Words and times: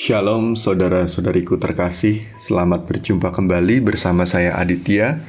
Shalom 0.00 0.56
saudara-saudariku 0.56 1.60
terkasih, 1.60 2.24
selamat 2.40 2.88
berjumpa 2.88 3.28
kembali 3.36 3.84
bersama 3.84 4.24
saya 4.24 4.56
Aditya 4.56 5.20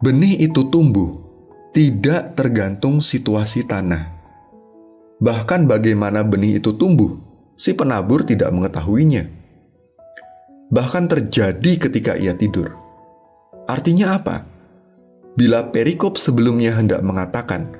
Benih 0.00 0.44
itu 0.44 0.66
tumbuh 0.72 1.20
tidak 1.76 2.34
tergantung 2.34 3.04
situasi 3.04 3.68
tanah. 3.68 4.16
Bahkan 5.20 5.68
bagaimana 5.68 6.24
benih 6.24 6.58
itu 6.58 6.72
tumbuh, 6.74 7.20
si 7.52 7.76
penabur 7.76 8.24
tidak 8.24 8.48
mengetahuinya 8.50 9.39
bahkan 10.70 11.10
terjadi 11.10 11.90
ketika 11.90 12.14
ia 12.14 12.32
tidur. 12.32 12.72
Artinya 13.66 14.16
apa? 14.16 14.46
Bila 15.34 15.66
perikop 15.70 16.18
sebelumnya 16.18 16.78
hendak 16.78 17.02
mengatakan 17.02 17.70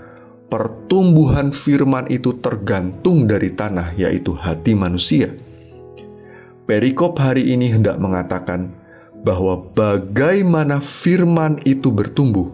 pertumbuhan 0.51 1.55
firman 1.55 2.11
itu 2.11 2.39
tergantung 2.43 3.31
dari 3.31 3.55
tanah, 3.55 3.95
yaitu 3.95 4.35
hati 4.35 4.75
manusia. 4.75 5.31
Perikop 6.67 7.19
hari 7.19 7.51
ini 7.51 7.71
hendak 7.71 7.99
mengatakan 7.99 8.71
bahwa 9.23 9.63
bagaimana 9.75 10.79
firman 10.79 11.59
itu 11.67 11.91
bertumbuh 11.91 12.51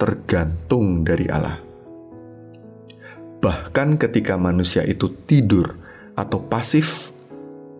tergantung 0.00 1.04
dari 1.04 1.28
Allah. 1.28 1.60
Bahkan 3.40 3.96
ketika 3.96 4.36
manusia 4.36 4.84
itu 4.84 5.08
tidur 5.24 5.76
atau 6.12 6.44
pasif, 6.44 7.12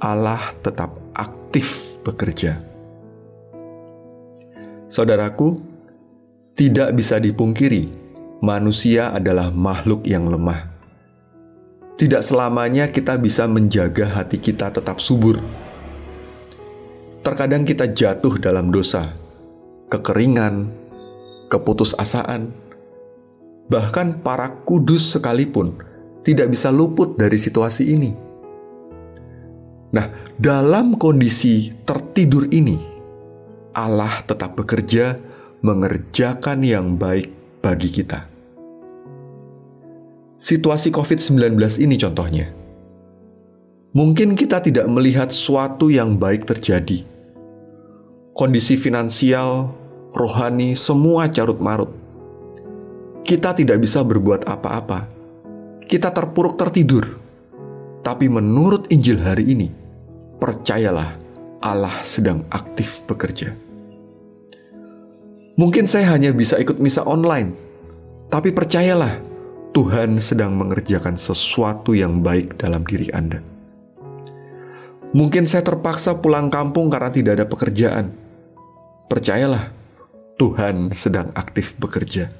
Allah 0.00 0.56
tetap 0.64 0.99
aktif 1.14 1.98
bekerja. 2.02 2.60
Saudaraku, 4.90 5.62
tidak 6.58 6.92
bisa 6.98 7.22
dipungkiri, 7.22 7.90
manusia 8.42 9.14
adalah 9.14 9.54
makhluk 9.54 10.02
yang 10.02 10.26
lemah. 10.26 10.66
Tidak 11.94 12.24
selamanya 12.24 12.88
kita 12.88 13.20
bisa 13.20 13.44
menjaga 13.44 14.08
hati 14.08 14.40
kita 14.40 14.72
tetap 14.72 14.98
subur. 14.98 15.38
Terkadang 17.20 17.68
kita 17.68 17.92
jatuh 17.92 18.40
dalam 18.40 18.72
dosa, 18.72 19.12
kekeringan, 19.92 20.72
keputusasaan, 21.52 22.48
bahkan 23.68 24.18
para 24.24 24.48
kudus 24.64 25.12
sekalipun 25.12 25.76
tidak 26.24 26.50
bisa 26.50 26.72
luput 26.72 27.14
dari 27.20 27.36
situasi 27.36 27.92
ini 27.92 28.29
Nah, 29.90 30.06
dalam 30.38 30.94
kondisi 30.94 31.74
tertidur 31.82 32.46
ini, 32.54 32.78
Allah 33.74 34.22
tetap 34.22 34.54
bekerja 34.54 35.18
mengerjakan 35.60 36.62
yang 36.62 36.94
baik 36.94 37.30
bagi 37.58 37.90
kita. 37.92 38.22
Situasi 40.40 40.88
COVID-19 40.88 41.52
ini 41.84 42.00
contohnya. 42.00 42.48
Mungkin 43.92 44.38
kita 44.38 44.64
tidak 44.64 44.88
melihat 44.88 45.34
suatu 45.34 45.92
yang 45.92 46.16
baik 46.16 46.48
terjadi. 46.48 47.04
Kondisi 48.32 48.80
finansial, 48.80 49.68
rohani, 50.16 50.72
semua 50.78 51.28
carut 51.28 51.60
marut. 51.60 51.92
Kita 53.20 53.52
tidak 53.52 53.84
bisa 53.84 54.00
berbuat 54.00 54.48
apa-apa. 54.48 55.10
Kita 55.84 56.08
terpuruk 56.08 56.56
tertidur. 56.56 57.19
Tapi 58.00 58.32
menurut 58.32 58.88
Injil 58.88 59.20
hari 59.20 59.52
ini, 59.52 59.68
percayalah 60.40 61.20
Allah 61.60 62.00
sedang 62.00 62.40
aktif 62.48 63.04
bekerja. 63.04 63.52
Mungkin 65.60 65.84
saya 65.84 66.16
hanya 66.16 66.32
bisa 66.32 66.56
ikut 66.56 66.80
misa 66.80 67.04
online, 67.04 67.52
tapi 68.32 68.48
percayalah 68.48 69.20
Tuhan 69.76 70.16
sedang 70.16 70.56
mengerjakan 70.56 71.20
sesuatu 71.20 71.92
yang 71.92 72.24
baik 72.24 72.56
dalam 72.56 72.80
diri 72.88 73.12
Anda. 73.12 73.44
Mungkin 75.12 75.44
saya 75.44 75.60
terpaksa 75.60 76.16
pulang 76.22 76.48
kampung 76.48 76.88
karena 76.88 77.10
tidak 77.12 77.32
ada 77.36 77.46
pekerjaan. 77.50 78.06
Percayalah, 79.10 79.74
Tuhan 80.40 80.94
sedang 80.96 81.28
aktif 81.36 81.76
bekerja. 81.76 82.32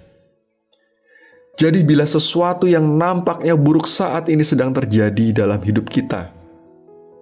Jadi, 1.61 1.85
bila 1.85 2.09
sesuatu 2.09 2.65
yang 2.65 2.97
nampaknya 2.97 3.53
buruk 3.53 3.85
saat 3.85 4.33
ini 4.33 4.41
sedang 4.41 4.73
terjadi 4.73 5.45
dalam 5.45 5.61
hidup 5.61 5.93
kita, 5.93 6.33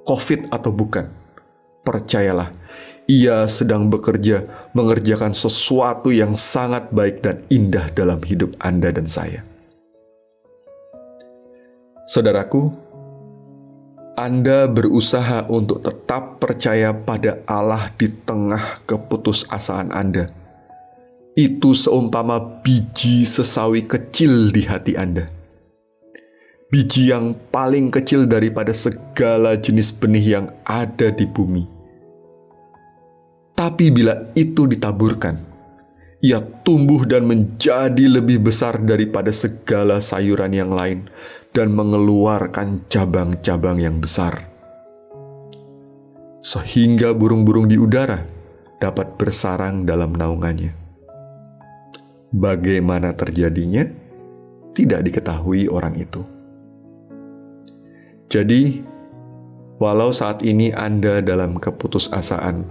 COVID 0.06 0.54
atau 0.54 0.71
bukan. 0.71 1.10
Percayalah, 1.82 2.54
ia 3.10 3.50
sedang 3.50 3.91
bekerja 3.91 4.47
mengerjakan 4.78 5.34
sesuatu 5.34 6.15
yang 6.15 6.38
sangat 6.38 6.87
baik 6.94 7.19
dan 7.19 7.43
indah 7.50 7.91
dalam 7.91 8.22
hidup 8.22 8.54
Anda 8.62 8.94
dan 8.94 9.10
saya. 9.10 9.43
Saudaraku, 12.06 12.71
Anda 14.15 14.71
berusaha 14.71 15.50
untuk 15.50 15.82
tetap 15.82 16.38
percaya 16.38 16.94
pada 16.94 17.43
Allah 17.43 17.91
di 17.98 18.06
tengah 18.06 18.87
keputusasaan 18.87 19.91
Anda. 19.91 20.38
Itu 21.38 21.78
seumpama 21.78 22.66
biji 22.66 23.22
sesawi 23.22 23.87
kecil 23.87 24.50
di 24.50 24.66
hati 24.66 24.99
Anda 24.99 25.38
biji 26.69 27.09
yang 27.09 27.32
paling 27.49 27.88
kecil 27.88 28.28
daripada 28.28 28.76
segala 28.76 29.56
jenis 29.56 29.88
benih 29.97 30.41
yang 30.41 30.47
ada 30.69 31.09
di 31.09 31.25
bumi. 31.25 31.65
Tapi 33.56 33.91
bila 33.91 34.31
itu 34.38 34.69
ditaburkan, 34.71 35.34
ia 36.22 36.38
tumbuh 36.62 37.03
dan 37.09 37.27
menjadi 37.27 38.06
lebih 38.06 38.44
besar 38.44 38.78
daripada 38.78 39.34
segala 39.34 39.98
sayuran 39.98 40.54
yang 40.54 40.71
lain 40.71 41.10
dan 41.56 41.75
mengeluarkan 41.75 42.87
cabang-cabang 42.87 43.82
yang 43.82 43.98
besar. 43.98 44.47
Sehingga 46.38 47.16
burung-burung 47.19 47.66
di 47.66 47.75
udara 47.81 48.22
dapat 48.78 49.19
bersarang 49.19 49.82
dalam 49.82 50.15
naungannya. 50.15 50.88
Bagaimana 52.28 53.16
terjadinya? 53.16 53.89
Tidak 54.77 55.00
diketahui 55.00 55.65
orang 55.72 55.97
itu. 55.97 56.21
Jadi, 58.28 58.84
walau 59.81 60.12
saat 60.12 60.44
ini 60.44 60.69
Anda 60.69 61.25
dalam 61.25 61.56
keputusasaan, 61.56 62.69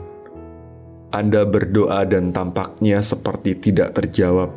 Anda 1.10 1.42
berdoa 1.50 2.06
dan 2.06 2.30
tampaknya 2.30 3.02
seperti 3.02 3.58
tidak 3.58 3.98
terjawab, 3.98 4.54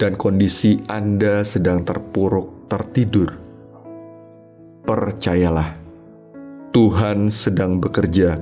dan 0.00 0.16
kondisi 0.16 0.80
Anda 0.88 1.44
sedang 1.44 1.84
terpuruk 1.84 2.72
tertidur. 2.72 3.36
Percayalah, 4.88 5.76
Tuhan 6.72 7.28
sedang 7.28 7.76
bekerja 7.76 8.40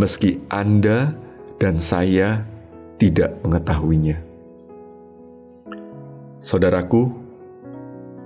meski 0.00 0.40
Anda 0.48 1.12
dan 1.60 1.76
saya 1.76 2.48
tidak 2.96 3.36
mengetahuinya. 3.44 4.29
Saudaraku, 6.40 7.12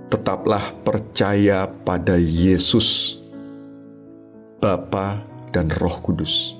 tetaplah 0.07 0.71
percaya 0.87 1.67
pada 1.67 2.15
Yesus, 2.15 3.19
Bapa 4.63 5.19
dan 5.51 5.67
Roh 5.67 5.99
Kudus. 5.99 6.55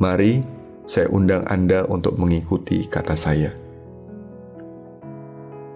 Mari 0.00 0.40
saya 0.88 1.12
undang 1.12 1.44
Anda 1.44 1.84
untuk 1.84 2.16
mengikuti 2.16 2.88
kata 2.88 3.12
saya. 3.12 3.52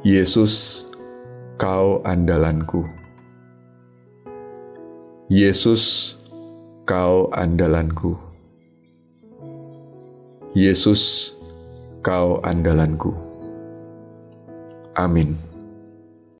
Yesus, 0.08 0.88
kau 1.60 2.00
andalanku. 2.08 2.88
Yesus, 5.28 6.16
kau 6.88 7.28
andalanku. 7.36 8.16
Yesus, 10.56 11.36
kau 12.00 12.40
andalanku. 12.40 13.29
Amin. 14.96 15.49